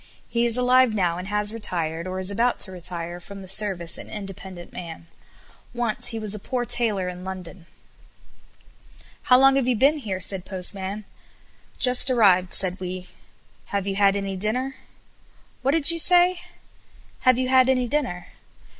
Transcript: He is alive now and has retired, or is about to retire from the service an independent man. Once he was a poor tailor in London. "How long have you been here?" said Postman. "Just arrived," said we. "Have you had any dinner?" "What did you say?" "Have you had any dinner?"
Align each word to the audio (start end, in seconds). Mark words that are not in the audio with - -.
He 0.27 0.47
is 0.47 0.57
alive 0.57 0.95
now 0.95 1.19
and 1.19 1.27
has 1.27 1.53
retired, 1.53 2.07
or 2.07 2.19
is 2.19 2.31
about 2.31 2.57
to 2.61 2.71
retire 2.71 3.19
from 3.19 3.43
the 3.43 3.47
service 3.47 3.99
an 3.99 4.09
independent 4.09 4.73
man. 4.73 5.05
Once 5.75 6.07
he 6.07 6.17
was 6.17 6.33
a 6.33 6.39
poor 6.39 6.65
tailor 6.65 7.07
in 7.07 7.23
London. 7.23 7.67
"How 9.29 9.37
long 9.37 9.57
have 9.57 9.67
you 9.67 9.75
been 9.75 9.97
here?" 9.99 10.19
said 10.19 10.43
Postman. 10.43 11.05
"Just 11.77 12.09
arrived," 12.09 12.51
said 12.51 12.79
we. 12.79 13.09
"Have 13.65 13.85
you 13.85 13.95
had 13.95 14.15
any 14.15 14.35
dinner?" 14.35 14.75
"What 15.61 15.69
did 15.73 15.91
you 15.91 15.99
say?" 15.99 16.39
"Have 17.19 17.37
you 17.37 17.49
had 17.49 17.69
any 17.69 17.87
dinner?" 17.87 18.25